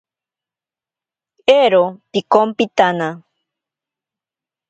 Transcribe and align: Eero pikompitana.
Eero 1.59 1.83
pikompitana. 2.11 3.09